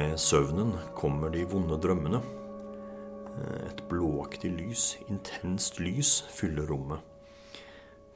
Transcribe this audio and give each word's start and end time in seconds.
Med 0.00 0.16
søvnen 0.16 0.70
kommer 0.96 1.28
de 1.28 1.42
vonde 1.44 1.76
drømmene. 1.76 2.22
Et 3.66 3.82
blåaktig 3.90 4.48
lys, 4.54 4.84
intenst 5.12 5.76
lys, 5.76 6.12
fyller 6.32 6.70
rommet. 6.70 7.02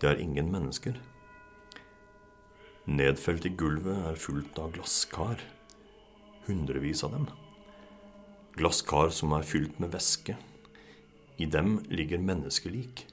Det 0.01 0.09
er 0.09 0.23
ingen 0.23 0.49
mennesker. 0.55 0.97
Nedfelt 2.89 3.45
i 3.45 3.53
gulvet 3.61 4.01
er 4.09 4.17
fullt 4.17 4.63
av 4.65 4.73
glasskar. 4.79 5.45
Hundrevis 6.49 7.05
av 7.05 7.19
dem. 7.19 7.29
Glasskar 8.57 9.13
som 9.13 9.37
er 9.37 9.45
fylt 9.45 9.77
med 9.83 9.93
væske. 9.93 10.39
I 11.37 11.53
dem 11.53 11.83
ligger 11.93 12.25
menneskelik. 12.33 13.05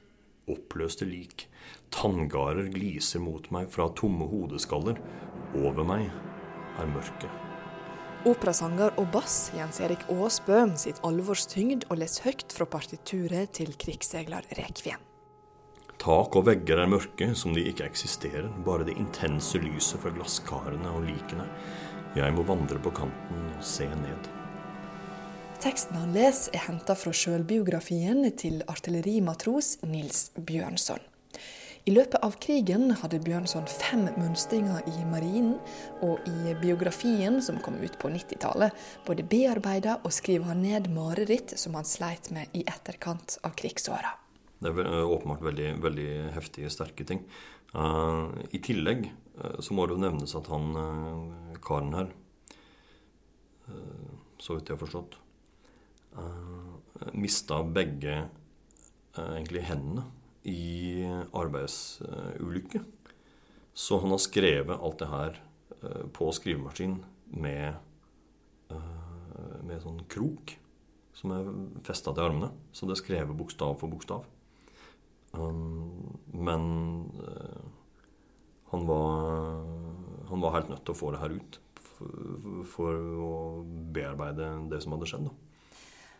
Oppløste 0.47 1.11
lik. 1.11 1.49
Tanngarer 1.91 2.71
gliser 2.71 3.19
mot 3.19 3.51
meg 3.51 3.67
fra 3.75 3.91
tomme 3.99 4.31
hodeskaller. 4.31 5.03
Over 5.59 5.83
meg 5.83 6.07
er 6.79 6.93
mørket. 6.95 7.50
Operasanger 8.21 8.93
og 9.01 9.07
bass 9.15 9.47
Jens 9.57 9.79
Erik 9.81 10.03
Aasbø 10.13 10.59
sitt 10.77 10.99
alvorstyngd 11.07 11.87
og 11.89 11.97
leser 12.03 12.27
høyt 12.27 12.53
fra 12.53 12.67
partituret 12.69 13.49
til 13.57 13.71
krigsseiler 13.81 14.45
Rekvien. 14.59 15.01
Tak 16.01 16.37
og 16.37 16.45
vegger 16.45 16.83
er 16.83 16.89
mørke, 16.89 17.31
som 17.33 17.55
de 17.57 17.63
ikke 17.65 17.87
eksisterer, 17.89 18.45
bare 18.65 18.85
det 18.85 18.97
intense 19.01 19.57
lyset 19.61 20.01
fra 20.03 20.13
glasskarene 20.13 20.93
og 20.93 21.07
likene. 21.07 21.47
Jeg 22.13 22.33
må 22.37 22.45
vandre 22.45 22.77
på 22.81 22.93
kanten 22.93 23.47
og 23.55 23.65
se 23.65 23.89
ned. 23.89 24.29
Teksten 25.61 25.97
han 25.97 26.13
leser 26.13 26.53
er 26.57 26.67
henta 26.67 26.93
fra 26.97 27.13
sjølbiografien 27.13 28.21
til 28.37 28.61
artillerimatros 28.69 29.79
Nils 29.81 30.29
Bjørnson. 30.37 31.01
I 31.81 31.91
løpet 31.95 32.21
av 32.21 32.35
krigen 32.37 32.91
hadde 33.01 33.17
Bjørnson 33.25 33.65
fem 33.65 34.03
mønstringer 34.13 34.85
i 34.85 35.05
marinen, 35.09 35.55
og 36.05 36.21
i 36.29 36.53
biografien 36.61 37.39
som 37.41 37.57
kom 37.65 37.79
ut 37.81 37.95
på 37.97 38.11
90-tallet, 38.13 38.75
både 39.07 39.25
bearbeida 39.25 39.95
og 40.05 40.13
skriver 40.13 40.51
han 40.51 40.61
ned 40.61 40.91
mareritt 40.93 41.55
som 41.57 41.73
han 41.79 41.87
sleit 41.89 42.29
med 42.35 42.53
i 42.53 42.61
etterkant 42.69 43.39
av 43.47 43.55
krigsåra. 43.57 44.13
Det 44.61 44.69
er 44.69 45.09
åpenbart 45.09 45.41
veldig, 45.47 45.71
veldig 45.81 46.11
heftige, 46.35 46.69
sterke 46.69 47.07
ting. 47.07 47.25
Uh, 47.73 48.29
I 48.53 48.61
tillegg 48.61 49.07
uh, 49.41 49.57
så 49.57 49.73
må 49.73 49.87
det 49.87 49.97
jo 49.97 50.05
nevnes 50.05 50.37
at 50.37 50.53
han 50.53 50.71
uh, 50.77 51.57
karen 51.65 51.97
her, 51.97 52.13
så 54.41 54.57
vidt 54.57 54.67
jeg 54.67 54.75
har 54.75 54.81
forstått, 54.81 55.13
mista 57.15 57.61
begge 57.63 58.17
egentlig 59.15 59.61
hendene 59.63 60.03
i 60.47 61.05
arbeidsulykke. 61.37 62.81
Så 63.73 63.99
han 64.01 64.11
har 64.11 64.21
skrevet 64.21 64.79
alt 64.81 64.99
det 64.99 65.09
her 65.11 65.39
eh, 65.81 66.03
på 66.13 66.31
skrivemaskin 66.35 66.97
med, 67.31 67.77
eh, 68.73 69.57
med 69.63 69.83
sånn 69.83 70.03
krok 70.11 70.57
som 71.15 71.33
er 71.35 71.49
festa 71.85 72.13
til 72.13 72.25
armene. 72.25 72.51
Så 72.73 72.87
det 72.87 72.97
er 72.97 73.03
skrevet 73.03 73.37
bokstav 73.37 73.77
for 73.79 73.91
bokstav. 73.91 74.25
Um, 75.31 76.17
men 76.33 76.63
eh, 77.23 77.61
han 78.73 78.87
var, 78.87 79.61
han 80.27 80.43
var 80.43 80.57
helt 80.57 80.71
nødt 80.73 80.83
til 80.87 80.95
å 80.95 80.99
få 80.99 81.13
det 81.13 81.21
her 81.21 81.37
ut 81.37 81.59
for, 81.79 82.65
for 82.73 82.99
å 83.23 83.31
bearbeide 83.95 84.49
det 84.71 84.81
som 84.83 84.95
hadde 84.95 85.07
skjedd. 85.11 85.29
da. 85.29 85.50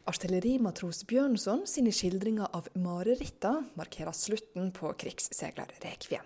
Artillerimatros 0.10 1.04
Bjørnson 1.06 1.68
sine 1.70 1.92
skildringer 1.94 2.50
av 2.58 2.66
mareritta 2.74 3.60
markerer 3.78 4.16
slutten 4.18 4.72
på 4.74 4.90
krigsseilerrekviem. 5.04 6.26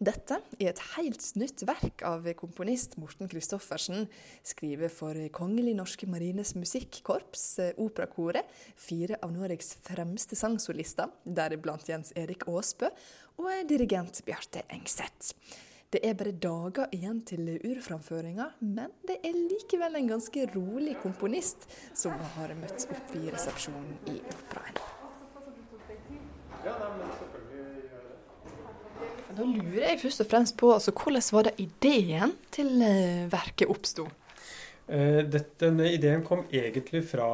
Dette 0.00 0.38
er 0.56 0.70
et 0.70 0.82
helt 0.94 1.24
nytt 1.36 1.64
verk 1.68 2.04
av 2.08 2.24
komponist 2.38 2.94
Morten 3.02 3.28
Christoffersen, 3.28 4.06
skrevet 4.46 4.94
for 4.94 5.18
Kongelig 5.36 5.74
norske 5.76 6.08
marines 6.08 6.54
musikkorps, 6.56 7.42
Operakoret, 7.82 8.46
fire 8.80 9.18
av 9.20 9.34
Norges 9.34 9.74
fremste 9.84 10.38
sangsolister, 10.38 11.10
deriblant 11.26 11.90
Jens 11.90 12.14
Erik 12.16 12.46
Aasbø, 12.48 12.88
og 13.42 13.50
dirigent 13.68 14.22
Bjarte 14.24 14.64
Engseth. 14.72 15.34
Det 15.90 15.98
er 16.06 16.14
bare 16.14 16.30
dager 16.38 16.92
igjen 16.94 17.16
til 17.26 17.48
urframføringa, 17.66 18.44
men 18.62 18.92
det 19.08 19.16
er 19.26 19.34
likevel 19.34 19.98
en 19.98 20.12
ganske 20.12 20.44
rolig 20.52 20.94
komponist 21.02 21.66
som 21.98 22.14
har 22.36 22.54
møtt 22.60 22.84
opp 22.94 23.16
i 23.18 23.24
resepsjonen 23.26 23.96
i 24.12 24.20
Operaen. 24.36 24.78
Da 29.34 29.42
lurer 29.42 29.88
jeg 29.88 30.00
først 30.04 30.22
og 30.22 30.30
fremst 30.30 30.58
på 30.62 30.70
altså, 30.76 30.94
hvordan 30.94 31.28
var 31.32 31.48
det 31.48 31.56
ideen 31.66 32.38
til 32.54 32.70
eh, 32.86 33.26
verket 33.32 33.74
oppsto? 33.74 34.06
Eh, 34.86 35.26
denne 35.58 35.90
ideen 35.90 36.22
kom 36.22 36.46
egentlig 36.54 37.02
fra 37.10 37.30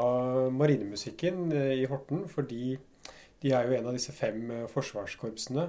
marinemusikken 0.49 1.51
eh, 1.53 1.75
i 1.83 1.89
Horten, 1.93 2.25
fordi 2.29 2.79
de 3.43 3.53
er 3.53 3.69
jo 3.69 3.77
en 3.77 3.91
av 3.91 4.01
disse 4.01 4.17
fem 4.17 4.49
forsvarskorpsene 4.73 5.69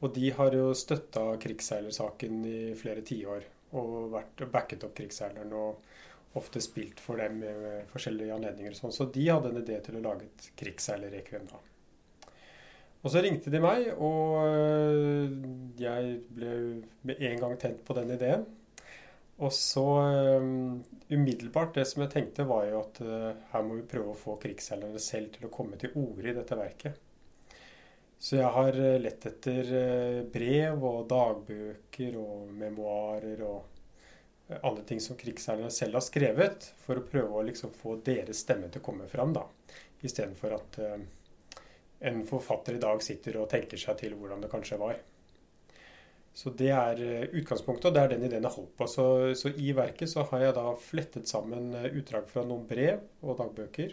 og 0.00 0.12
de 0.16 0.30
har 0.36 0.54
jo 0.56 0.70
støtta 0.76 1.24
krigsseilersaken 1.40 2.44
i 2.48 2.60
flere 2.78 3.04
tiår. 3.06 3.48
Og 3.78 4.10
vært 4.14 4.42
backet 4.50 4.84
opp 4.86 4.96
krigsseileren 4.98 5.52
og 5.54 6.38
ofte 6.38 6.62
spilt 6.62 7.02
for 7.02 7.20
dem 7.20 7.40
med 7.42 7.90
forskjellige 7.90 8.34
anledninger. 8.34 8.74
Sånn. 8.74 8.94
Så 8.94 9.06
de 9.12 9.26
hadde 9.28 9.50
en 9.52 9.60
idé 9.60 9.76
til 9.84 9.98
å 9.98 10.04
lage 10.04 10.26
et 10.26 10.48
krigsseilerrekviem 10.58 11.50
da. 11.50 11.60
Og 13.00 13.12
så 13.12 13.22
ringte 13.24 13.52
de 13.52 13.60
meg, 13.64 13.86
og 13.96 14.40
øh, 14.44 15.36
jeg 15.80 16.16
ble 16.36 16.56
med 17.08 17.22
en 17.30 17.38
gang 17.40 17.54
tent 17.60 17.84
på 17.86 17.96
den 17.96 18.12
ideen. 18.16 18.44
Og 19.40 19.52
så 19.56 19.84
um, 20.36 20.82
umiddelbart 21.08 21.78
det 21.78 21.86
som 21.88 22.02
jeg 22.04 22.12
tenkte, 22.12 22.44
var 22.48 22.66
jo 22.68 22.82
at 22.82 23.00
uh, 23.00 23.30
her 23.54 23.62
må 23.64 23.78
vi 23.78 23.86
prøve 23.88 24.12
å 24.12 24.18
få 24.18 24.34
krigsseilerne 24.42 25.00
selv 25.00 25.32
til 25.32 25.46
å 25.48 25.52
komme 25.54 25.80
til 25.80 25.96
orde 25.96 26.28
i 26.28 26.34
dette 26.36 26.58
verket. 26.58 26.98
Så 28.20 28.36
jeg 28.36 28.52
har 28.52 28.76
eh, 28.76 28.98
lett 29.00 29.24
etter 29.26 29.68
eh, 29.76 30.18
brev 30.28 30.82
og 30.84 31.06
dagbøker 31.08 32.18
og 32.20 32.50
memoarer 32.52 33.40
og 33.48 33.62
eh, 34.50 34.58
alle 34.58 34.84
ting 34.84 35.00
som 35.00 35.16
krigsseilerne 35.16 35.72
selv 35.72 35.96
har 35.96 36.04
skrevet, 36.04 36.66
for 36.82 37.00
å 37.00 37.06
prøve 37.06 37.38
å 37.38 37.46
liksom 37.48 37.72
få 37.72 37.96
deres 38.04 38.42
stemme 38.44 38.68
til 38.68 38.82
å 38.82 38.86
komme 38.90 39.08
fram, 39.08 39.32
da. 39.32 39.46
Istedenfor 40.04 40.52
at 40.56 40.76
en 42.08 42.20
forfatter 42.28 42.76
i 42.76 42.82
dag 42.82 43.00
sitter 43.04 43.36
og 43.40 43.48
tenker 43.52 43.80
seg 43.80 43.98
til 44.00 44.14
hvordan 44.16 44.44
det 44.44 44.52
kanskje 44.52 44.78
var. 44.80 45.00
Så 46.32 46.52
det 46.56 46.70
er 46.72 47.02
utgangspunktet, 47.36 47.90
og 47.90 47.96
det 47.96 48.04
er 48.04 48.14
den 48.14 48.24
ideen 48.24 48.46
jeg 48.46 48.54
holdt 48.54 48.72
på. 48.78 48.88
Så, 48.88 49.04
så 49.36 49.52
i 49.52 49.74
verket 49.76 50.08
så 50.12 50.24
har 50.30 50.46
jeg 50.46 50.56
da 50.56 50.64
flettet 50.80 51.28
sammen 51.28 51.74
utdrag 51.90 52.28
fra 52.32 52.46
noen 52.48 52.64
brev 52.68 53.02
og 53.20 53.36
dagbøker 53.42 53.92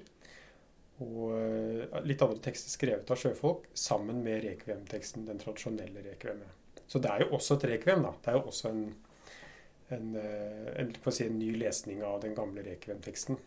og 1.04 1.34
eh, 1.38 1.98
litt 2.08 2.22
andre 2.26 2.42
tekster 2.42 2.74
skrevet 2.74 3.12
av 3.12 3.20
sjøfolk 3.22 3.68
sammen 3.78 4.24
med 4.26 4.42
rekviem-teksten, 4.46 5.28
den 5.28 5.42
tradisjonelle 5.42 6.02
rekviemet. 6.06 6.56
Så 6.88 7.02
det 7.04 7.12
er 7.12 7.26
jo 7.26 7.36
også 7.38 7.58
et 7.58 7.68
rekviem, 7.74 8.02
da. 8.06 8.14
Det 8.24 8.32
er 8.32 8.40
jo 8.40 8.48
også 8.50 8.72
en, 8.72 8.84
en, 9.94 10.12
eh, 10.18 10.70
en, 10.82 10.94
si, 11.12 11.28
en 11.28 11.38
ny 11.38 11.52
lesning 11.60 12.02
av 12.08 12.22
den 12.24 12.34
gamle 12.38 12.66
rekviem-teksten. 12.66 13.38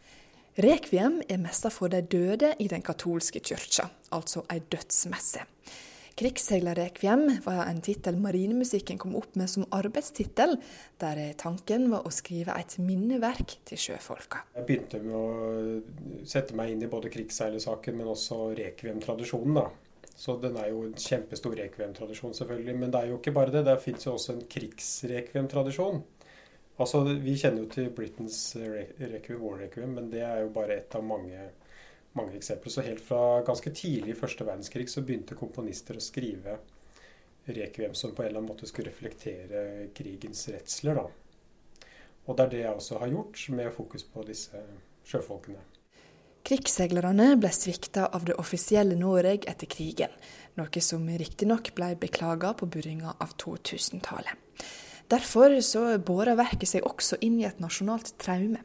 Rekviem 0.61 1.21
er 1.31 1.41
messa 1.43 1.71
for 1.73 1.91
de 1.91 2.03
døde 2.03 2.53
i 2.61 2.67
den 2.71 2.83
katolske 2.87 3.43
kyrkja, 3.43 3.89
altså 4.15 4.45
ei 4.51 4.61
dødsmesse. 4.71 5.47
'Krigsseilerrekviem' 6.21 7.39
var 7.47 7.63
en 7.65 7.79
tittel 7.81 8.19
marinemusikken 8.21 8.99
kom 9.01 9.15
opp 9.17 9.39
med 9.41 9.49
som 9.49 9.65
arbeidstittel, 9.73 10.59
der 11.01 11.21
tanken 11.41 11.87
var 11.89 12.05
å 12.05 12.13
skrive 12.13 12.53
et 12.61 12.75
minneverk 12.77 13.55
til 13.65 13.81
sjøfolka. 13.81 14.43
Jeg 14.59 14.67
begynte 14.69 15.01
med 15.01 15.15
å 15.17 16.27
sette 16.29 16.53
meg 16.59 16.75
inn 16.75 16.85
i 16.85 16.91
både 16.93 17.09
krigsseilersaken, 17.15 17.97
men 17.97 18.11
også 18.13 18.51
rekviem-tradisjonen. 18.59 19.71
Så 20.13 20.37
den 20.43 20.59
er 20.61 20.69
jo 20.75 20.83
en 20.85 20.93
kjempestor 20.93 21.57
rekviem-tradisjon, 21.57 22.37
selvfølgelig. 22.37 22.77
Men 22.77 22.93
det 22.93 23.01
er 23.01 23.09
jo 23.09 23.17
ikke 23.17 23.33
bare 23.41 23.55
det. 23.55 23.65
Der 23.65 23.81
fins 23.81 24.05
jo 24.05 24.19
også 24.19 24.35
en 24.35 24.45
krigsrekviem-tradisjon. 24.45 26.03
Altså, 26.77 27.01
Vi 27.17 27.39
kjenner 27.41 27.65
jo 27.65 27.73
til 27.73 27.89
Britain's 27.97 28.43
Requiem, 28.61 29.41
War 29.41 29.57
Requiem, 29.65 29.97
men 29.97 30.13
det 30.13 30.21
er 30.21 30.45
jo 30.45 30.53
bare 30.53 30.83
ett 30.83 31.01
av 31.01 31.05
mange 31.05 31.49
mange 32.19 32.37
eksempler. 32.37 32.73
Så 32.73 32.85
helt 32.87 33.03
fra 33.05 33.41
ganske 33.47 33.73
tidlig 33.75 34.15
i 34.15 34.19
første 34.19 34.47
verdenskrig 34.47 34.89
så 34.91 35.05
begynte 35.07 35.39
komponister 35.39 35.99
å 35.99 36.05
skrive 36.05 36.59
rekviem 37.51 37.95
som 37.95 38.15
på 38.15 38.23
en 38.23 38.29
eller 38.29 38.43
annen 38.43 38.53
måte 38.53 38.69
skulle 38.69 38.91
reflektere 38.91 39.91
krigens 39.97 40.49
redsler. 40.49 40.95
da. 40.95 41.09
Og 42.27 42.37
det 42.37 42.45
er 42.45 42.51
det 42.51 42.63
jeg 42.65 42.75
også 42.77 42.99
har 43.01 43.13
gjort, 43.15 43.45
med 43.49 43.73
fokus 43.75 44.05
på 44.05 44.25
disse 44.29 44.63
sjøfolkene. 45.09 45.63
Krigsseilerne 46.47 47.35
ble 47.37 47.51
svikta 47.53 48.07
av 48.17 48.25
det 48.29 48.37
offisielle 48.41 48.97
Norge 48.97 49.45
etter 49.51 49.69
krigen, 49.69 50.13
noe 50.57 50.83
som 50.85 51.05
riktignok 51.05 51.73
ble 51.77 51.93
beklaga 52.01 52.55
på 52.57 52.69
begynnelsen 52.71 53.21
av 53.21 53.35
2000-tallet. 53.37 54.65
Derfor 55.11 55.57
så 55.67 55.99
båra 55.99 56.37
verket 56.39 56.71
seg 56.71 56.87
også 56.87 57.19
inn 57.27 57.41
i 57.41 57.47
et 57.49 57.59
nasjonalt 57.61 58.13
traume. 58.23 58.63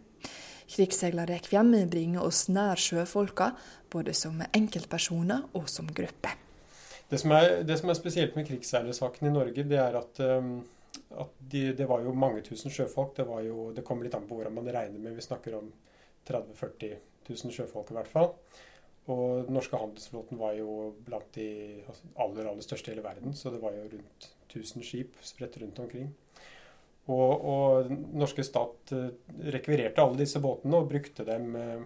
Krigsseilerrekviem 0.71 1.73
bringer 1.91 2.25
oss 2.25 2.47
nær 2.49 2.79
sjøfolka, 2.79 3.51
både 3.91 4.15
som 4.17 4.41
enkeltpersoner 4.47 5.45
og 5.57 5.69
som 5.71 5.87
gruppe. 5.87 6.33
Det 7.09 7.19
som 7.21 7.33
er, 7.37 7.61
det 7.63 7.77
som 7.77 7.91
er 7.91 7.97
spesielt 7.97 8.37
med 8.37 8.47
krigsseilersaken 8.47 9.29
i 9.29 9.33
Norge, 9.33 9.65
det 9.69 9.77
er 9.77 9.97
at 9.99 10.21
um, 10.25 10.55
de, 11.39 11.67
det 11.77 11.85
var 11.89 12.01
jo 12.01 12.15
mange 12.17 12.41
tusen 12.45 12.73
sjøfolk. 12.73 13.13
Det, 13.17 13.25
jo, 13.45 13.69
det 13.75 13.85
kommer 13.85 14.07
litt 14.07 14.17
an 14.17 14.25
på 14.25 14.39
hvordan 14.39 14.55
man 14.57 14.71
regner 14.73 14.99
med. 14.99 15.13
Vi 15.17 15.25
snakker 15.25 15.59
om 15.59 15.69
30 16.25 16.55
000-40 16.57 16.95
000 17.29 17.53
sjøfolk 17.53 17.91
i 17.93 17.99
hvert 17.99 18.09
fall. 18.09 18.33
Og 19.13 19.45
den 19.45 19.53
norske 19.53 19.77
handelsflåten 19.77 20.39
var 20.41 20.55
jo 20.57 20.95
blant 21.05 21.27
de 21.37 21.47
altså, 21.85 22.09
aller, 22.25 22.49
aller 22.49 22.65
største 22.65 22.89
i 22.89 22.95
hele 22.95 23.05
verden. 23.05 23.35
Så 23.37 23.53
det 23.53 23.61
var 23.61 23.75
jo 23.77 23.85
rundt 23.91 24.29
1000 24.49 24.85
skip 24.87 25.19
spredt 25.21 25.59
rundt 25.61 25.79
omkring. 25.83 26.09
Og, 27.05 27.45
og 27.45 27.91
norske 28.17 28.43
stat 28.45 28.93
eh, 28.95 29.09
rekvirerte 29.53 30.01
alle 30.01 30.23
disse 30.23 30.41
båtene 30.41 30.79
og 30.79 30.89
brukte 30.89 31.25
dem 31.27 31.51
eh, 31.59 31.83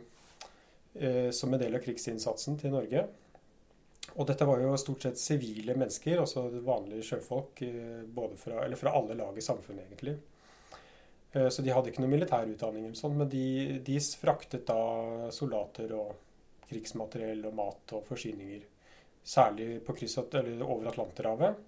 eh, 0.96 1.28
som 1.36 1.54
en 1.54 1.60
del 1.60 1.76
av 1.76 1.84
krigsinnsatsen 1.84 2.60
til 2.62 2.72
Norge. 2.72 3.04
Og 4.16 4.26
dette 4.30 4.48
var 4.48 4.64
jo 4.64 4.78
stort 4.80 5.04
sett 5.06 5.20
sivile 5.20 5.76
mennesker, 5.76 6.22
altså 6.24 6.48
vanlige 6.64 7.10
sjøfolk 7.12 7.62
eh, 7.68 8.06
fra, 8.40 8.64
eller 8.64 8.80
fra 8.80 8.96
alle 8.96 9.20
lag 9.20 9.38
i 9.38 9.44
samfunnet, 9.44 9.90
egentlig. 9.90 10.18
Så 11.30 11.62
de 11.62 11.70
hadde 11.70 11.92
ikke 11.92 12.02
noe 12.02 12.10
militær 12.10 12.50
utdanning, 12.50 12.88
sånn, 12.98 13.20
men 13.20 13.28
de, 13.30 13.78
de 13.86 14.00
fraktet 14.18 14.64
da 14.66 15.30
soldater 15.30 15.92
og 15.94 16.16
krigsmateriell 16.72 17.44
og 17.46 17.54
mat 17.54 17.94
og 17.94 18.08
forsyninger. 18.08 18.64
Særlig 19.30 19.76
på 19.86 19.94
kryss, 19.94 20.18
over 20.18 20.90
Atlanterhavet. 20.90 21.60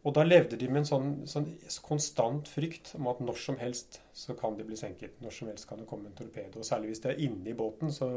Og 0.00 0.14
da 0.16 0.22
levde 0.24 0.56
de 0.56 0.68
med 0.70 0.80
en 0.80 0.88
sånn, 0.88 1.08
sånn, 1.28 1.48
konstant 1.84 2.48
frykt 2.48 2.94
om 2.96 3.10
at 3.10 3.18
når 3.20 3.36
som 3.42 3.58
helst 3.60 3.98
så 4.16 4.32
kan 4.38 4.56
de 4.56 4.64
bli 4.64 4.78
senket. 4.80 5.18
Når 5.20 5.34
som 5.36 5.50
helst 5.50 5.68
kan 5.68 5.82
det 5.82 5.88
komme 5.90 6.08
en 6.08 6.16
torpedo. 6.16 6.62
Og 6.62 6.64
særlig 6.64 6.94
hvis 6.94 7.02
det 7.04 7.10
er 7.12 7.20
inne 7.26 7.52
i 7.52 7.56
båten, 7.56 7.92
så 7.92 8.08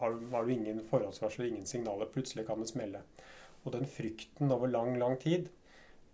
har, 0.00 0.16
har 0.32 0.48
du 0.48 0.52
ingen 0.54 0.82
forholdsvarsel, 0.88 1.46
ingen 1.46 1.68
signaler. 1.70 2.10
Plutselig 2.10 2.48
kan 2.48 2.58
det 2.64 2.72
smelle. 2.72 3.04
Og 3.62 3.70
den 3.76 3.86
frykten 3.86 4.50
over 4.54 4.70
lang, 4.72 4.96
lang 4.98 5.14
tid, 5.22 5.46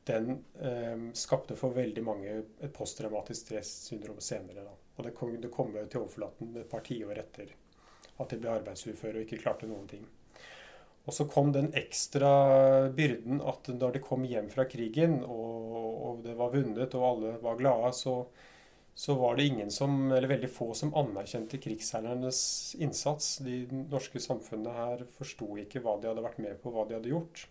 den 0.04 0.44
eh, 0.60 1.08
skapte 1.16 1.56
for 1.56 1.72
veldig 1.72 2.04
mange 2.04 2.34
et 2.60 2.76
posttraumatisk 2.76 3.46
stressyndrom 3.46 4.20
senere. 4.20 4.66
Da. 4.66 4.76
Og 4.98 5.08
det 5.08 5.14
kom, 5.16 5.32
det 5.40 5.52
kom 5.54 5.72
til 5.78 6.02
overflaten 6.02 6.52
et 6.60 6.68
par 6.68 6.84
tiår 6.84 7.24
etter 7.24 7.56
at 8.20 8.30
de 8.30 8.38
ble 8.38 8.52
arbeidsuføre 8.60 9.18
og 9.18 9.24
ikke 9.24 9.40
klarte 9.42 9.66
noen 9.70 9.88
ting. 9.90 10.04
Og 11.04 11.12
så 11.12 11.26
kom 11.28 11.52
den 11.52 11.68
ekstra 11.76 12.30
byrden 12.96 13.42
at 13.44 13.68
når 13.68 13.96
de 13.96 14.02
kom 14.04 14.24
hjem 14.24 14.48
fra 14.52 14.64
krigen, 14.68 15.18
og, 15.20 15.78
og 16.08 16.22
det 16.24 16.36
var 16.38 16.54
vunnet 16.54 16.96
og 16.96 17.08
alle 17.10 17.32
var 17.42 17.58
glade, 17.60 17.90
så, 17.96 18.14
så, 18.94 19.16
var 19.20 19.36
det 19.36 19.50
ingen 19.50 19.72
som, 19.74 19.98
eller 20.08 20.30
veldig 20.32 20.48
få 20.48 20.70
som 20.78 20.94
anerkjente 20.96 21.60
krigsseilernes 21.60 22.40
innsats. 22.80 23.36
De 23.44 23.66
norske 23.92 24.22
samfunnet 24.22 24.80
her 24.80 25.04
forsto 25.18 25.50
ikke 25.60 25.84
hva 25.84 25.98
de 26.00 26.08
hadde 26.08 26.24
vært 26.24 26.40
med 26.46 26.56
på, 26.62 26.72
hva 26.72 26.88
de 26.88 26.96
hadde 26.96 27.12
gjort. 27.12 27.44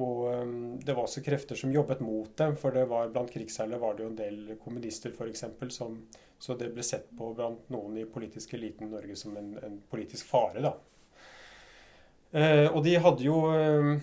Og 0.00 0.26
um, 0.30 0.58
det 0.82 0.94
var 0.94 1.06
også 1.06 1.22
krefter 1.22 1.58
som 1.58 1.70
jobbet 1.74 2.02
mot 2.02 2.34
dem, 2.38 2.58
for 2.58 2.74
det 2.74 2.86
var, 2.90 3.10
blant 3.14 3.30
krigsseilere 3.30 3.82
var 3.82 3.94
det 3.94 4.06
jo 4.06 4.10
en 4.10 4.18
del 4.18 4.58
kommunister 4.62 5.14
f.eks. 5.14 5.46
Så 6.40 6.54
det 6.56 6.70
ble 6.74 6.82
sett 6.86 7.10
på 7.14 7.30
blant 7.36 7.66
noen 7.70 7.98
i 8.00 8.06
politisk 8.08 8.54
eliten 8.56 8.88
i 8.88 8.94
Norge 8.94 9.16
som 9.18 9.34
en, 9.36 9.52
en 9.60 9.82
politisk 9.90 10.26
fare. 10.30 10.62
da. 10.64 10.74
Eh, 12.30 12.66
og 12.70 12.84
de 12.86 12.94
hadde 13.02 13.24
jo 13.26 13.38
eh, 13.50 13.94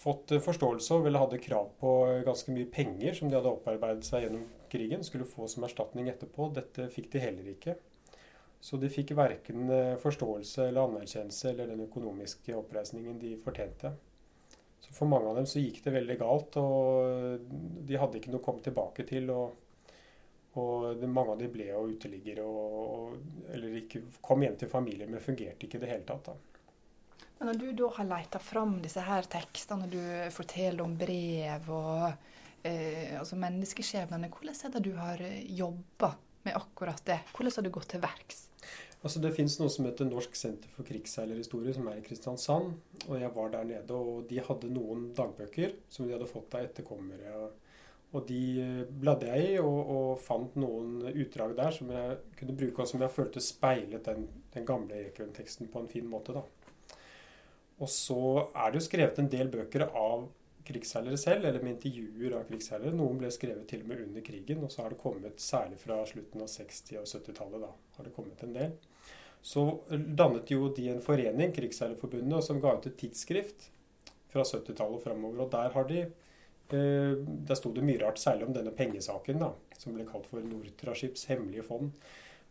fått 0.00 0.34
forståelse 0.42 0.96
og 0.96 1.06
eller 1.06 1.22
hadde 1.22 1.42
krav 1.42 1.68
på 1.78 1.92
ganske 2.26 2.54
mye 2.54 2.66
penger 2.70 3.14
som 3.14 3.30
de 3.30 3.38
hadde 3.38 3.52
opparbeidet 3.52 4.06
seg 4.06 4.26
gjennom 4.26 4.48
krigen, 4.72 5.04
skulle 5.06 5.28
få 5.28 5.46
som 5.50 5.66
erstatning 5.66 6.10
etterpå. 6.10 6.50
Dette 6.56 6.88
fikk 6.94 7.12
de 7.14 7.22
heller 7.22 7.52
ikke. 7.54 7.76
Så 8.60 8.76
de 8.82 8.90
fikk 8.90 9.14
verken 9.18 9.70
eh, 9.70 9.94
forståelse 10.02 10.66
eller 10.66 10.88
anerkjennelse 10.88 11.52
eller 11.52 11.70
den 11.70 11.86
økonomiske 11.86 12.56
oppreisningen 12.58 13.20
de 13.22 13.36
fortjente. 13.44 13.94
Så 14.82 14.94
For 14.94 15.10
mange 15.10 15.30
av 15.30 15.38
dem 15.38 15.46
så 15.46 15.62
gikk 15.62 15.82
det 15.84 15.94
veldig 15.94 16.18
galt, 16.18 16.56
og 16.58 17.46
de 17.86 17.98
hadde 17.98 18.18
ikke 18.18 18.30
noe 18.32 18.40
å 18.40 18.44
komme 18.46 18.62
tilbake 18.64 19.06
til. 19.06 19.30
og, 19.34 19.56
og 20.58 21.02
mange 21.06 21.34
av 21.34 21.42
dem 21.42 21.52
ble 21.54 21.68
jo 21.70 21.86
uteliggere 21.92 22.44
eller 23.54 23.80
ikke 23.82 24.02
kom 24.24 24.42
hjem 24.42 24.56
til 24.58 24.70
familier, 24.70 25.10
men 25.10 25.22
fungerte 25.22 25.66
ikke 25.66 25.78
i 25.78 25.82
det 25.84 25.90
hele 25.92 26.06
tatt. 26.08 26.30
da. 26.30 26.57
Men 27.38 27.52
når 27.52 27.60
du 27.60 27.68
da 27.78 27.88
har 27.94 28.08
leita 28.08 28.40
fram 28.42 28.78
disse 28.82 29.02
her 29.06 29.26
tekstene, 29.30 29.86
du 29.90 30.00
forteller 30.34 30.82
om 30.82 30.96
brev 30.98 31.68
og 31.70 32.08
eh, 32.66 33.14
altså 33.18 33.38
menneskeskjebnene, 33.38 34.30
hvordan 34.32 34.58
er 34.66 34.74
det 34.74 34.82
du 34.88 34.94
har 34.98 35.22
eh, 35.22 35.44
jobba 35.54 36.16
med 36.48 36.58
akkurat 36.58 37.04
det? 37.06 37.20
Hvordan 37.36 37.54
har 37.56 37.66
du 37.68 37.74
gått 37.76 37.92
til 37.94 38.02
verks? 38.02 38.48
Altså 38.98 39.22
Det 39.22 39.30
fins 39.36 39.54
noe 39.60 39.70
som 39.70 39.86
heter 39.86 40.08
Norsk 40.08 40.34
senter 40.34 40.70
for 40.74 40.86
krigsseilerhistorie, 40.88 41.70
som 41.76 41.86
er 41.86 42.00
i 42.00 42.02
Kristiansand. 42.02 42.74
Og 43.06 43.14
jeg 43.20 43.30
var 43.36 43.54
der 43.54 43.70
nede, 43.70 43.94
og 43.94 44.26
de 44.30 44.42
hadde 44.42 44.74
noen 44.74 45.08
dagbøker 45.14 45.76
som 45.88 46.08
de 46.08 46.16
hadde 46.16 46.26
fått 46.30 46.58
av 46.58 46.66
etterkommere. 46.66 47.46
Og 48.08 48.24
de 48.26 48.42
eh, 48.64 48.84
bladde 48.88 49.30
jeg 49.30 49.52
i, 49.52 49.56
og, 49.62 49.78
og, 49.94 50.10
fant 50.24 50.58
noen 50.58 51.12
utdrag 51.12 51.54
der 51.58 51.74
som 51.76 51.94
jeg 51.94 52.18
kunne 52.40 52.58
bruke, 52.58 52.82
og 52.82 52.90
som 52.90 53.04
jeg 53.04 53.14
følte 53.14 53.44
speilet 53.44 54.10
den, 54.10 54.26
den 54.54 54.66
gamle 54.66 55.04
Ekun-teksten 55.06 55.70
på 55.70 55.84
en 55.84 55.92
fin 55.92 56.08
måte. 56.10 56.34
da. 56.34 56.42
Og 57.78 57.90
så 57.92 58.20
er 58.48 58.72
det 58.72 58.80
jo 58.80 58.88
skrevet 58.88 59.20
en 59.22 59.30
del 59.30 59.50
bøker 59.52 59.86
av 59.88 60.26
krigsseilere 60.68 61.16
selv, 61.20 61.46
eller 61.48 61.62
med 61.62 61.76
intervjuer 61.76 62.36
av 62.36 62.48
krigsseilere. 62.48 62.96
Noen 62.96 63.20
ble 63.20 63.30
skrevet 63.32 63.64
til 63.70 63.84
og 63.84 63.90
med 63.92 64.02
under 64.04 64.24
krigen, 64.24 64.64
og 64.64 64.72
så 64.72 64.84
har 64.84 64.92
det 64.92 65.00
kommet, 65.00 65.40
særlig 65.40 65.78
fra 65.80 66.02
slutten 66.08 66.44
av 66.44 66.50
60- 66.52 67.00
og 67.00 67.08
70-tallet, 67.08 67.64
da, 67.64 67.70
har 67.96 68.08
det 68.08 68.14
kommet 68.16 68.44
en 68.44 68.54
del. 68.56 68.74
Så 69.44 69.64
dannet 69.88 70.50
jo 70.50 70.68
de 70.74 70.88
en 70.92 71.02
forening, 71.02 71.54
Krigsseilerforbundet, 71.56 72.44
som 72.44 72.60
ga 72.60 72.74
ut 72.76 72.88
et 72.90 72.98
tidsskrift 73.00 73.68
fra 74.32 74.44
70-tallet 74.44 74.98
og 74.98 75.04
framover. 75.04 75.44
Og 75.44 75.52
der 75.54 75.74
har 75.76 75.88
de 75.88 76.00
eh, 76.04 77.14
Der 77.48 77.56
sto 77.56 77.72
det 77.72 77.86
mye 77.86 78.02
rart, 78.02 78.20
særlig 78.20 78.48
om 78.48 78.56
denne 78.56 78.74
pengesaken, 78.76 79.40
da, 79.40 79.52
som 79.78 79.94
ble 79.94 80.04
kalt 80.08 80.26
for 80.28 80.44
Nortraskips 80.44 81.28
hemmelige 81.30 81.64
fond. 81.70 81.94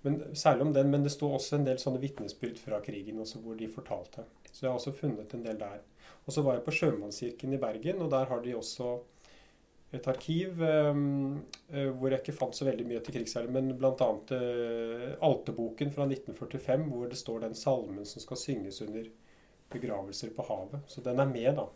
Men, 0.07 0.36
særlig 0.36 0.68
om 0.68 0.74
den, 0.74 0.89
men 0.94 1.04
det 1.06 1.12
sto 1.13 1.30
også 1.36 1.59
en 1.59 1.68
del 1.68 1.77
sånne 1.81 2.01
vitnesbyrd 2.01 2.57
fra 2.62 2.80
krigen 2.83 3.19
også, 3.24 3.44
hvor 3.44 3.59
de 3.59 3.69
fortalte. 3.71 4.25
Så 4.51 4.65
jeg 4.65 4.71
har 4.71 4.80
også 4.80 4.95
funnet 4.95 5.36
en 5.36 5.45
del 5.45 5.59
der. 5.59 5.83
Og 6.25 6.33
så 6.33 6.44
var 6.44 6.57
jeg 6.57 6.65
på 6.65 6.74
Sjømannskirken 6.75 7.54
i 7.56 7.62
Bergen, 7.62 8.01
og 8.04 8.12
der 8.12 8.25
har 8.31 8.42
de 8.44 8.56
også 8.56 8.98
et 9.95 10.07
arkiv 10.12 10.63
eh, 10.63 10.98
hvor 11.95 12.12
jeg 12.12 12.19
ikke 12.19 12.36
fant 12.36 12.56
så 12.56 12.68
veldig 12.68 12.88
mye 12.89 13.04
til 13.04 13.15
krigsherren, 13.15 13.54
men 13.56 13.77
bl.a. 13.80 14.09
Eh, 14.35 15.14
Alteboken 15.23 15.94
fra 15.95 16.07
1945, 16.09 16.90
hvor 16.92 17.07
det 17.11 17.19
står 17.19 17.45
den 17.45 17.56
salmen 17.56 18.07
som 18.07 18.23
skal 18.23 18.42
synges 18.42 18.81
under 18.83 19.07
begravelser 19.71 20.33
på 20.35 20.45
havet. 20.47 20.81
Så 20.92 21.04
den 21.06 21.19
er 21.19 21.31
med, 21.31 21.54
da. 21.59 21.68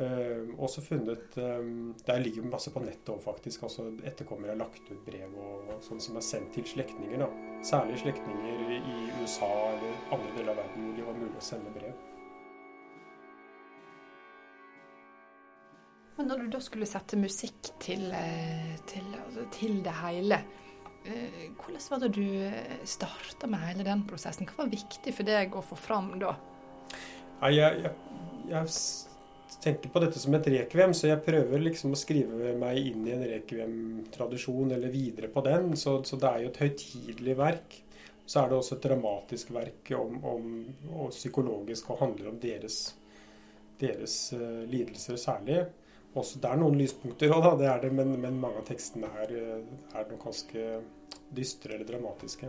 Uh, 0.00 0.54
også 0.56 0.80
funnet 0.80 1.34
um, 1.36 1.90
Der 2.06 2.22
ligger 2.22 2.46
masse 2.48 2.70
på 2.72 2.80
nettet 2.80 3.10
òg, 3.12 3.20
faktisk. 3.20 3.66
Altså 3.68 3.90
etterkommere 4.00 4.54
har 4.54 4.62
lagt 4.62 4.86
ut 4.88 5.02
brev 5.04 5.34
og, 5.34 5.66
og 5.74 5.82
sånn 5.84 6.00
som 6.00 6.16
er 6.16 6.24
sendt 6.24 6.54
til 6.56 6.64
slektninger. 6.64 7.26
Særlig 7.66 8.00
slektninger 8.00 8.78
i 8.78 9.00
USA 9.20 9.50
eller 9.74 10.14
andre 10.16 10.32
deler 10.38 10.54
av 10.54 10.62
verden 10.62 10.88
hvor 10.88 10.96
det 10.96 11.10
var 11.10 11.20
mulig 11.20 11.36
å 11.36 11.50
sende 11.50 11.74
brev. 11.76 11.98
Men 16.20 16.28
når 16.28 16.42
du 16.42 16.48
da 16.52 16.58
skulle 16.60 16.84
sette 16.84 17.16
musikk 17.16 17.70
til, 17.80 18.02
eh, 18.12 18.74
til, 18.84 19.06
altså 19.22 19.46
til 19.56 19.78
det 19.80 19.94
hele, 20.02 20.36
eh, 21.08 21.46
hvordan 21.56 21.86
var 21.90 22.02
det 22.02 22.10
du 22.12 22.26
eh, 22.44 22.74
starta 22.84 23.48
med 23.48 23.62
hele 23.64 23.86
den 23.86 24.02
prosessen? 24.04 24.44
Hva 24.44 24.66
var 24.66 24.74
viktig 24.74 25.14
for 25.16 25.24
deg 25.24 25.56
å 25.56 25.62
få 25.64 25.78
fram 25.80 26.10
da? 26.20 26.34
Jeg, 27.48 27.72
jeg, 27.80 27.94
jeg 28.50 28.68
tenker 29.62 29.92
på 29.92 30.00
dette 30.02 30.20
som 30.20 30.34
et 30.36 30.48
rekviem, 30.52 30.92
så 30.96 31.10
jeg 31.10 31.22
prøver 31.24 31.62
liksom 31.64 31.94
å 31.94 31.98
skrive 31.98 32.54
meg 32.58 32.78
inn 32.80 33.06
i 33.06 33.14
en 33.14 33.26
rekviem-tradisjon 33.28 34.74
eller 34.76 34.92
videre 34.92 35.30
på 35.32 35.42
den. 35.46 35.74
Så, 35.76 35.98
så 36.06 36.18
det 36.20 36.30
er 36.30 36.44
jo 36.44 36.52
et 36.52 36.60
høytidelig 36.64 37.36
verk. 37.38 37.80
Så 38.30 38.40
er 38.40 38.50
det 38.50 38.60
også 38.60 38.76
et 38.78 38.86
dramatisk 38.86 39.50
verk 39.56 39.90
om, 39.98 40.20
om, 40.30 40.48
og 40.94 41.10
psykologisk 41.10 41.90
og 41.90 42.04
handler 42.04 42.30
om 42.30 42.38
deres, 42.42 42.78
deres 43.82 44.16
uh, 44.36 44.62
lidelser 44.70 45.18
særlig. 45.18 45.64
Også, 46.14 46.38
det 46.42 46.50
er 46.50 46.58
noen 46.58 46.78
lyspunkter 46.78 47.34
òg, 47.34 47.48
det 47.58 47.74
det, 47.84 47.90
men, 47.94 48.14
men, 48.22 48.38
mange 48.42 48.62
av 48.62 48.66
tekstene 48.66 49.10
er, 49.22 49.34
eh, 49.38 49.66
er 49.94 50.08
nok 50.10 50.24
ganske 50.24 50.80
dystre 51.30 51.76
eller 51.76 51.86
dramatiske. 51.86 52.48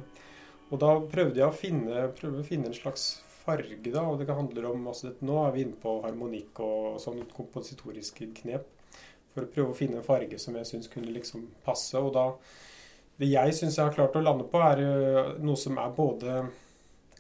Og 0.72 0.80
da 0.82 0.96
prøvde 1.12 1.38
jeg 1.42 1.46
å 1.46 1.54
finne, 1.54 2.08
prøve 2.18 2.42
å 2.42 2.48
finne 2.48 2.72
en 2.72 2.78
slags 2.78 3.20
farge, 3.44 3.92
da. 3.92 4.04
Og 4.08 4.20
det 4.22 4.30
handler 4.32 4.70
om 4.72 4.90
altså, 4.92 5.14
Nå 5.20 5.38
er 5.46 5.56
vi 5.56 5.66
inne 5.66 5.80
på 5.82 5.98
harmonikk 6.06 6.62
og 6.66 7.00
sånn 7.04 7.24
kompositoriske 7.36 8.32
knep. 8.42 8.68
For 9.32 9.46
å 9.46 9.52
prøve 9.54 9.72
å 9.72 9.78
finne 9.78 10.02
en 10.02 10.08
farge 10.08 10.40
som 10.42 10.58
jeg 10.60 10.68
syns 10.68 10.92
kunne 10.92 11.14
liksom 11.16 11.48
passe. 11.66 12.00
Og 12.00 12.14
da 12.18 12.28
det 13.22 13.30
jeg 13.30 13.54
syns 13.54 13.78
jeg 13.78 13.86
har 13.86 13.94
klart 13.94 14.16
å 14.18 14.24
lande 14.24 14.48
på, 14.50 14.60
er 14.66 14.82
eh, 14.82 15.34
noe 15.46 15.60
som 15.60 15.78
er 15.78 15.92
både 15.94 16.42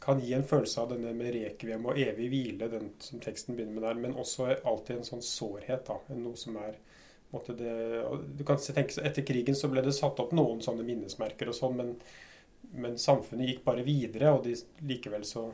kan 0.01 0.17
gi 0.19 0.31
en 0.33 0.45
følelse 0.47 0.81
av 0.81 0.95
denne 0.95 1.11
med 1.13 1.29
rekviem 1.35 1.83
og 1.85 1.99
evig 2.01 2.29
hvile, 2.31 2.69
den 2.71 2.87
som 3.03 3.21
teksten 3.21 3.53
begynner 3.53 3.75
med 3.75 3.83
der, 3.85 3.99
men 4.01 4.15
også 4.17 4.47
alltid 4.49 4.95
en 4.95 5.05
sånn 5.11 5.21
sårhet. 5.21 5.91
da, 5.91 5.99
Noe 6.17 6.39
som 6.39 6.57
er 6.57 6.79
det, 7.31 7.75
du 8.35 8.41
kan 8.43 8.57
tenke 8.59 9.05
Etter 9.07 9.23
krigen 9.23 9.55
så 9.55 9.69
ble 9.71 9.83
det 9.85 9.93
satt 9.95 10.19
opp 10.19 10.33
noen 10.35 10.59
sånne 10.63 10.83
minnesmerker 10.83 11.51
og 11.51 11.55
sånn, 11.55 11.77
men, 11.77 11.93
men, 12.73 12.97
samfunnet 12.99 13.53
gikk 13.53 13.61
bare 13.63 13.85
videre, 13.87 14.33
og 14.33 14.43
de, 14.47 14.57
likevel 14.89 15.23
så, 15.27 15.45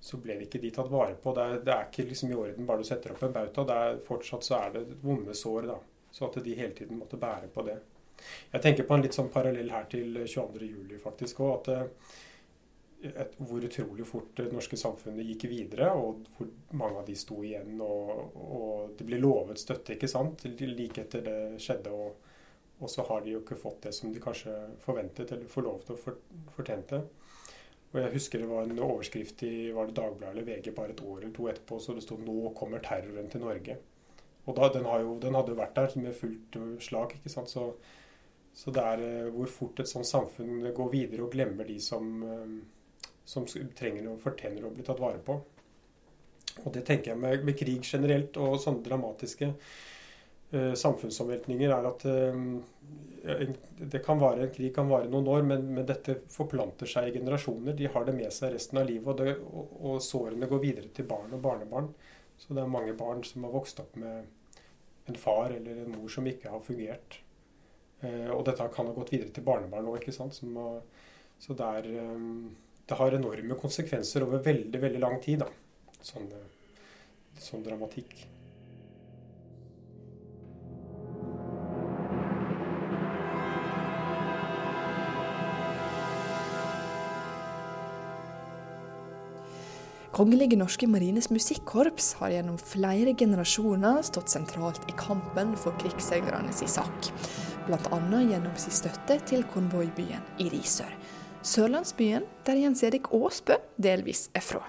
så, 0.00 0.18
ble 0.22 0.38
ikke 0.44 0.60
de 0.62 0.70
tatt 0.74 0.90
vare 0.92 1.16
på. 1.18 1.34
Det 1.34 1.44
er, 1.44 1.60
det 1.66 1.74
er 1.74 1.86
ikke 1.88 2.08
liksom 2.08 2.32
i 2.32 2.38
orden 2.38 2.66
bare 2.68 2.82
du 2.82 2.88
setter 2.88 3.14
opp 3.14 3.22
en 3.26 3.34
bauta. 3.34 3.66
Det 3.68 3.78
er, 3.84 4.00
Fortsatt 4.06 4.46
så 4.46 4.58
er 4.62 4.74
det 4.78 4.86
vonde 5.02 5.34
sår. 5.34 5.70
da. 5.72 5.78
Så 6.10 6.28
at 6.28 6.38
de 6.44 6.56
hele 6.56 6.74
tiden 6.74 6.98
måtte 7.00 7.20
bære 7.20 7.50
på 7.52 7.66
det. 7.66 7.76
Jeg 8.52 8.62
tenker 8.62 8.86
på 8.86 8.96
en 8.96 9.04
litt 9.04 9.14
sånn 9.14 9.30
parallell 9.32 9.70
her 9.70 9.86
til 9.90 10.16
22.07. 10.24 10.96
faktisk 11.02 11.42
òg. 11.44 11.52
At 11.58 11.68
eh, 11.74 13.34
hvor 13.38 13.62
utrolig 13.62 14.06
fort 14.06 14.32
det 14.40 14.48
norske 14.52 14.78
samfunnet 14.80 15.26
gikk 15.28 15.44
videre, 15.52 15.92
og 15.94 16.24
hvor 16.36 16.48
mange 16.78 17.02
av 17.02 17.06
de 17.06 17.14
sto 17.18 17.42
igjen. 17.46 17.76
Og, 17.84 18.38
og 18.38 18.96
det 18.98 19.06
ble 19.06 19.20
lovet 19.22 19.60
støtte, 19.60 19.94
ikke 19.94 20.10
sant, 20.10 20.46
like 20.58 21.04
etter 21.04 21.24
det 21.26 21.38
skjedde. 21.62 21.94
Og, 21.94 22.26
og, 22.80 22.90
så 22.90 23.06
har 23.10 23.22
de 23.22 23.36
jo 23.36 23.44
ikke 23.44 23.58
fått 23.58 23.84
det 23.86 23.94
som 23.94 24.14
de 24.14 24.22
kanskje 24.22 24.54
forventet 24.82 25.34
eller 25.34 25.50
får 25.50 25.66
lov 25.66 25.86
til 25.86 25.98
å. 25.98 27.02
Og 27.92 28.00
jeg 28.02 28.12
husker 28.12 28.42
det 28.42 28.48
var 28.50 28.66
en 28.66 28.82
overskrift 28.84 29.42
i 29.48 29.70
var 29.72 29.88
det 29.88 29.96
Dagbladet 29.96 30.34
eller 30.34 30.48
VG 30.48 30.74
bare 30.76 30.92
et 30.92 31.00
år 31.04 31.22
eller 31.22 31.32
to 31.36 31.46
etterpå, 31.48 31.78
så 31.80 31.94
det 31.96 32.02
sto 32.04 32.16
'Nå 32.16 32.52
kommer 32.56 32.84
terroren 32.84 33.30
til 33.30 33.40
Norge'. 33.40 33.78
Og 34.46 34.56
da, 34.56 34.68
den, 34.72 34.84
jo, 34.84 35.18
den 35.20 35.34
hadde 35.34 35.52
jo 35.52 35.60
vært 35.60 35.76
der 35.76 36.00
med 36.00 36.14
fullt 36.14 36.56
slag. 36.80 37.14
ikke 37.14 37.32
sant, 37.32 37.50
så 37.50 37.72
så 38.58 38.72
det 38.74 38.82
er 38.82 39.02
eh, 39.06 39.30
hvor 39.30 39.46
fort 39.46 39.80
et 39.80 39.88
sånt 39.88 40.06
samfunn 40.06 40.72
går 40.74 40.88
videre 40.90 41.22
og 41.22 41.30
glemmer 41.30 41.64
de 41.64 41.76
som, 41.80 42.24
som 43.24 43.46
trenger 43.46 44.08
og 44.10 44.20
fortjener 44.20 44.64
å 44.66 44.72
bli 44.74 44.82
tatt 44.82 44.98
vare 44.98 45.20
på. 45.22 45.36
Og 46.64 46.72
det 46.74 46.82
tenker 46.88 47.12
jeg 47.12 47.20
med, 47.22 47.44
med 47.44 47.58
krig 47.58 47.84
generelt 47.86 48.36
og 48.42 48.58
sånne 48.58 48.82
dramatiske 48.82 49.52
samfunnsomveltninger, 50.50 51.72
er 51.74 51.86
at 51.90 52.04
uh, 52.08 52.54
det 53.78 53.98
kan 54.04 54.18
vare, 54.18 54.46
en 54.46 54.52
krig 54.54 54.70
kan 54.74 54.88
vare 54.88 55.08
noen 55.10 55.28
år, 55.28 55.42
men, 55.44 55.66
men, 55.74 55.86
dette 55.86 56.14
forplanter 56.32 56.88
seg 56.88 57.10
i 57.10 57.18
generasjoner. 57.18 57.76
De 57.76 57.88
har 57.92 58.06
det 58.06 58.14
med 58.16 58.32
seg 58.32 58.54
resten 58.54 58.80
av 58.80 58.88
livet, 58.88 59.08
og, 59.12 59.18
det, 59.20 59.34
og, 59.44 59.74
og, 59.78 59.96
sårene 60.04 60.48
går 60.48 60.62
videre 60.62 60.92
til 60.94 61.08
barn 61.08 61.34
og 61.36 61.42
barnebarn. 61.44 61.90
Så 62.38 62.54
det 62.54 62.62
er 62.62 62.70
mange 62.70 62.94
barn 62.96 63.24
som 63.26 63.44
har 63.44 63.54
vokst 63.54 63.80
opp 63.82 63.96
med 63.98 64.68
en 65.08 65.18
far 65.18 65.50
eller 65.50 65.82
en 65.82 65.96
mor 65.96 66.12
som 66.12 66.26
ikke 66.28 66.52
har 66.52 66.62
fungert. 66.64 67.20
Eh, 68.00 68.28
og 68.30 68.44
dette 68.46 68.68
kan 68.74 68.86
ha 68.86 68.94
gått 68.94 69.12
videre 69.14 69.32
til 69.34 69.46
barnebarn 69.46 69.88
òg, 69.90 69.98
ikke 70.00 70.14
sant. 70.14 70.38
Må, 70.46 70.70
så 71.42 71.56
det, 71.58 71.70
er, 71.80 71.90
eh, 72.04 72.80
det 72.88 72.98
har 73.00 73.18
enorme 73.18 73.58
konsekvenser 73.58 74.26
over 74.26 74.44
veldig, 74.44 74.82
veldig 74.86 75.02
lang 75.02 75.18
tid, 75.24 75.42
da. 75.42 75.98
Sånn, 75.98 76.28
sånn 77.42 77.64
dramatikk. 77.66 78.20
Kongelige 90.18 90.56
norske 90.58 90.88
marines 90.90 91.28
musikkorps 91.30 92.16
har 92.18 92.32
gjennom 92.32 92.56
flere 92.58 93.12
generasjoner 93.14 94.00
stått 94.02 94.32
sentralt 94.32 94.82
i 94.90 94.94
kampen 94.98 95.52
for 95.54 95.76
krigsseilerne 95.78 96.50
sin 96.50 96.70
sak 96.72 97.12
bl.a. 97.68 97.98
gjennom 98.26 98.56
sin 98.58 98.74
støtte 98.74 99.20
til 99.30 99.44
konvoibyen 99.52 100.24
i 100.42 100.48
Risør. 100.50 100.90
Sørlandsbyen 101.46 102.26
der 102.48 102.58
Jens 102.58 102.82
Erik 102.82 103.12
Aasbø 103.14 103.60
delvis 103.78 104.24
er 104.34 104.42
fra. 104.42 104.64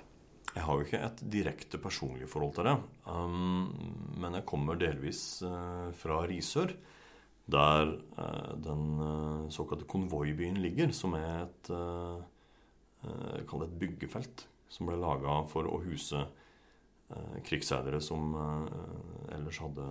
Jeg 0.54 0.68
har 0.68 0.78
jo 0.78 0.86
ikke 0.86 1.02
et 1.08 1.26
direkte 1.34 1.82
personlig 1.82 2.30
forhold 2.30 2.54
til 2.60 2.70
det. 2.70 2.76
Um, 3.10 3.74
men 4.22 4.38
jeg 4.38 4.46
kommer 4.54 4.78
delvis 4.78 5.42
uh, 5.42 5.90
fra 5.98 6.20
Risør, 6.30 6.76
der 7.50 7.96
uh, 8.22 8.54
den 8.70 8.86
uh, 9.02 9.50
såkalte 9.50 9.90
konvoibyen 9.90 10.62
ligger, 10.62 10.94
som 10.94 11.18
er 11.18 11.48
et, 11.48 11.74
et 13.02 13.78
byggefelt 13.82 14.49
som 14.70 14.90
ble 14.90 15.00
laga 15.02 15.42
for 15.50 15.68
å 15.68 15.82
huse 15.82 16.22
krigsseilere 17.44 17.98
som 18.06 18.36
ellers 19.34 19.58
hadde 19.64 19.86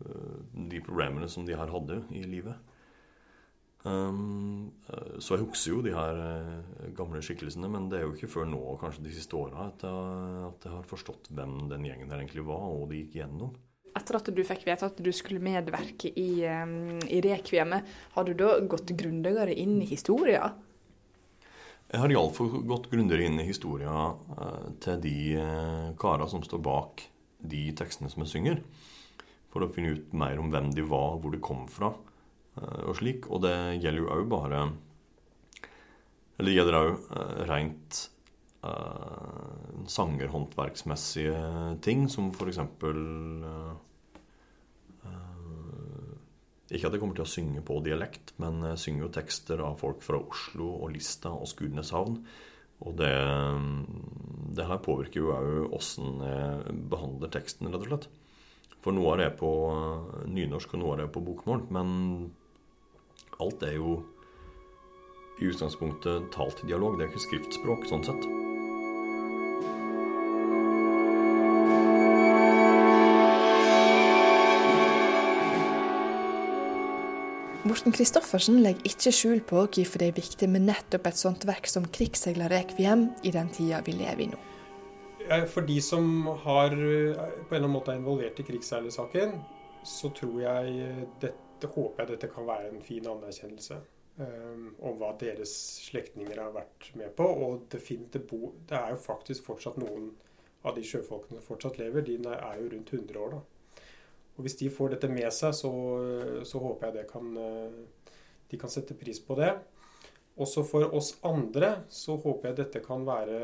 Eh, 0.00 0.66
de 0.70 0.80
problemene 0.80 1.28
som 1.28 1.46
de 1.46 1.56
her 1.56 1.70
hadde 1.72 2.00
i 2.16 2.22
livet. 2.24 2.56
Eh, 3.84 4.20
så 5.20 5.36
jeg 5.36 5.44
husker 5.44 5.74
jo 5.74 5.80
de 5.84 5.94
her 5.94 6.20
eh, 6.24 6.92
gamle 6.96 7.22
skikkelsene, 7.24 7.68
men 7.72 7.88
det 7.92 8.00
er 8.00 8.06
jo 8.06 8.14
ikke 8.16 8.30
før 8.32 8.48
nå, 8.48 8.60
kanskje 8.80 9.04
de 9.06 9.16
siste 9.16 9.36
åra, 9.36 9.68
at, 9.70 9.84
jeg 9.84 10.72
har 10.76 10.86
forstått 10.88 11.32
hvem 11.36 11.66
den 11.72 11.84
gjengen 11.88 12.12
der 12.12 12.22
egentlig 12.22 12.46
var, 12.48 12.64
og 12.70 12.88
de 12.92 13.02
gikk 13.02 13.20
gjennom. 13.20 13.52
Etter 13.90 14.20
at 14.20 14.28
du 14.32 14.42
fikk 14.46 14.64
vite 14.68 14.86
at 14.86 15.00
du 15.02 15.10
skulle 15.12 15.42
medvirke 15.42 16.12
i, 16.14 16.44
i 16.46 17.22
Rekviemet, 17.24 17.88
har 18.14 18.26
du 18.26 18.36
da 18.38 18.52
gått 18.70 18.92
grundigere 18.96 19.56
inn 19.58 19.80
i 19.82 19.88
historia? 19.90 20.52
Jeg 21.90 22.04
har 22.04 22.12
iallfall 22.14 22.52
gått 22.70 22.86
grundigere 22.92 23.26
inn 23.26 23.40
i 23.42 23.48
historia 23.48 23.90
uh, 23.90 24.66
til 24.82 25.00
de 25.02 25.14
uh, 25.42 25.88
kara 25.98 26.28
som 26.30 26.42
står 26.46 26.62
bak 26.62 27.02
de 27.50 27.64
tekstene 27.74 28.10
som 28.12 28.22
jeg 28.22 28.30
synger 28.30 28.60
for 29.50 29.64
å 29.64 29.70
finne 29.74 29.96
ut 29.96 30.12
mer 30.14 30.38
om 30.38 30.52
hvem 30.52 30.68
de 30.76 30.84
var, 30.86 31.16
hvor 31.18 31.34
de 31.34 31.40
kom 31.42 31.64
fra 31.72 31.88
eh, 31.90 32.82
og 32.86 32.92
slik. 33.00 33.24
Og 33.32 33.40
det 33.42 33.80
gjelder 33.82 33.98
jo 34.04 34.10
òg 34.14 34.28
bare 34.30 34.60
Eller 36.36 36.46
det 36.46 36.54
gjelder 36.54 36.76
òg 36.78 37.08
rent 37.48 38.02
sangerhåndverksmessige 39.90 41.40
ting, 41.82 42.04
som 42.12 42.28
eksempel 42.52 43.00
uh, 43.42 43.72
Ikke 46.70 46.86
at 46.86 46.94
jeg 46.94 47.02
kommer 47.02 47.18
til 47.18 47.26
å 47.26 47.30
synge 47.30 47.64
på 47.66 47.80
dialekt, 47.82 48.32
men 48.38 48.62
jeg 48.68 48.78
synger 48.78 49.06
jo 49.06 49.14
tekster 49.16 49.62
av 49.66 49.80
folk 49.80 50.04
fra 50.06 50.20
Oslo 50.22 50.68
og 50.78 50.92
Lista 50.94 51.32
og 51.34 51.50
Skudeneshavn. 51.50 52.20
Og 52.80 52.96
det, 52.96 53.10
det 54.56 54.68
her 54.68 54.80
påvirker 54.84 55.20
jo 55.20 55.34
òg 55.34 55.74
åssen 55.76 56.22
jeg 56.24 56.76
behandler 56.92 57.32
teksten, 57.34 57.68
rett 57.68 57.82
og 57.82 57.90
slett. 57.90 58.08
For 58.80 58.96
noe 58.96 59.12
av 59.12 59.20
det 59.20 59.26
er 59.28 59.36
på 59.36 59.50
nynorsk, 60.30 60.72
og 60.72 60.80
noe 60.80 60.94
av 60.94 61.00
det 61.02 61.08
er 61.08 61.14
på 61.18 61.24
bokmål. 61.26 61.66
Men 61.74 61.90
alt 63.42 63.66
er 63.66 63.76
jo 63.76 63.98
i 65.40 65.50
utgangspunktet 65.50 66.30
talt 66.36 66.64
dialog. 66.68 66.96
Det 66.96 67.08
er 67.08 67.12
ikke 67.12 67.26
skriftspråk 67.28 67.90
sånn 67.90 68.06
sett. 68.08 68.39
Morten 77.70 77.92
Christoffersen 77.94 78.56
legger 78.64 78.88
ikke 78.88 79.10
skjul 79.14 79.40
på 79.46 79.60
hvorfor 79.62 80.02
det 80.02 80.06
er 80.10 80.14
viktig 80.16 80.46
med 80.50 80.64
nettopp 80.66 81.04
et 81.06 81.18
sånt 81.20 81.44
verk 81.46 81.68
som 81.70 81.84
'Krigsseiler 81.86 82.50
rekviem' 82.50 83.04
i 83.22 83.30
den 83.30 83.52
tida 83.54 83.78
vi 83.86 83.92
lever 83.94 84.22
i 84.24 84.26
nå. 84.26 84.38
For 85.46 85.62
de 85.62 85.76
som 85.80 86.26
har, 86.26 86.74
eh, 86.74 87.14
på 87.46 87.54
en 87.54 87.62
eller 87.62 87.68
annen 87.68 87.76
måte 87.76 87.92
er 87.92 88.00
involvert 88.00 88.40
i 88.40 88.42
krigsseilersaken, 88.42 89.38
så 89.84 90.10
tror 90.10 90.40
jeg 90.40 91.06
dette, 91.20 91.68
håper 91.68 92.02
jeg 92.02 92.08
dette 92.08 92.32
kan 92.34 92.46
være 92.46 92.72
en 92.72 92.82
fin 92.82 93.06
anerkjennelse 93.06 93.78
um, 94.18 94.74
om 94.82 94.98
hva 94.98 95.14
deres 95.20 95.54
slektninger 95.86 96.42
har 96.42 96.50
vært 96.50 96.90
med 96.96 97.14
på. 97.14 97.22
Og 97.22 97.70
det, 97.70 97.86
det, 98.12 98.26
bo, 98.26 98.52
det, 98.68 98.78
er 98.78 98.90
jo 98.90 98.96
faktisk 98.96 99.44
fortsatt 99.44 99.78
noen 99.78 100.10
av 100.64 100.74
de 100.74 100.82
sjøfolkene 100.82 101.38
som 101.38 101.46
fortsatt 101.54 101.78
lever, 101.78 102.02
de 102.02 102.18
er 102.18 102.58
jo 102.58 102.68
rundt 102.74 102.92
100 102.92 103.20
år. 103.20 103.30
da. 103.30 103.40
Og 104.36 104.44
Hvis 104.46 104.56
de 104.60 104.70
får 104.72 104.94
dette 104.94 105.10
med 105.12 105.28
seg, 105.34 105.52
så, 105.56 105.70
så 106.48 106.62
håper 106.62 107.00
jeg 107.00 107.08
kan, 107.10 107.34
eh, 107.36 108.14
de 108.50 108.60
kan 108.60 108.72
sette 108.72 108.96
pris 108.96 109.20
på 109.20 109.36
det. 109.38 109.52
Også 110.40 110.64
for 110.64 110.94
oss 110.96 111.14
andre 111.26 111.82
så 111.92 112.16
håper 112.16 112.50
jeg 112.50 112.60
dette 112.62 112.80
kan 112.84 113.04
være 113.04 113.40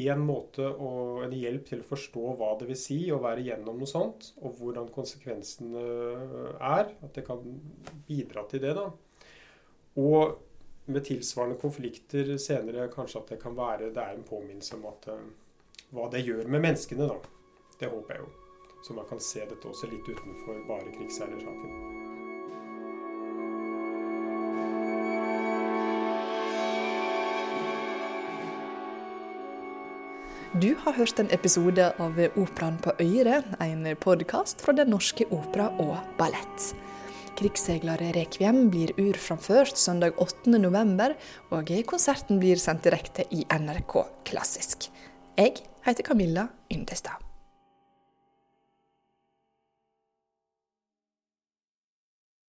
en 0.00 0.22
måte 0.24 0.64
og 0.64 1.22
en 1.26 1.34
hjelp 1.36 1.66
til 1.68 1.82
å 1.82 1.86
forstå 1.86 2.22
hva 2.38 2.52
det 2.58 2.68
vil 2.70 2.78
si 2.80 2.98
å 3.12 3.20
være 3.22 3.44
gjennom 3.44 3.78
noe 3.78 3.90
sånt, 3.90 4.32
og 4.40 4.56
hvordan 4.58 4.88
konsekvensene 4.94 5.82
er. 6.56 6.94
At 7.04 7.12
det 7.14 7.26
kan 7.26 7.44
bidra 8.08 8.46
til 8.50 8.64
det. 8.64 8.74
da. 8.78 8.88
Og 10.00 10.38
med 10.86 11.04
tilsvarende 11.06 11.60
konflikter 11.60 12.36
senere 12.42 12.88
kanskje 12.92 13.20
at 13.20 13.34
det 13.34 13.42
kan 13.42 13.56
være 13.56 13.92
det 13.94 14.02
er 14.02 14.16
en 14.16 14.26
påminnelse 14.26 14.80
om 14.80 14.88
at, 14.90 15.10
uh, 15.12 15.82
hva 15.94 16.08
det 16.10 16.24
gjør 16.26 16.48
med 16.48 16.64
menneskene. 16.70 17.08
da. 17.08 17.20
Det 17.78 17.92
håper 17.92 18.16
jeg 18.16 18.24
jo. 18.24 18.41
Så 18.82 18.94
man 18.94 19.06
kan 19.08 19.20
se 19.22 19.44
dette 19.46 19.68
også 19.68 19.86
litt 19.90 20.08
utenfor 20.08 20.58
bare 20.66 20.90
krigsherresaken. 20.96 22.00
Du 30.60 30.74
har 30.82 30.92
hørt 30.92 31.20
en 31.22 31.30
episode 31.32 31.86
av 32.02 32.18
Operaen 32.36 32.76
på 32.82 32.92
Øyre, 33.00 33.38
en 33.64 33.86
podkast 33.96 34.60
fra 34.60 34.74
Den 34.76 34.90
norske 34.92 35.24
opera 35.30 35.70
og 35.80 35.96
ballett. 36.18 36.74
'Krigsseiler 37.32 38.02
Rekviem' 38.12 38.68
blir 38.68 38.92
urframført 39.00 39.78
søndag 39.78 40.20
8.11, 40.20 41.16
og 41.50 41.72
konserten 41.86 42.38
blir 42.42 42.60
sendt 42.60 42.84
direkte 42.84 43.24
i 43.30 43.46
NRK 43.48 44.02
Klassisk. 44.28 44.90
Jeg 45.38 45.64
heter 45.86 46.02
Camilla 46.04 46.50
Yndestad. 46.68 47.31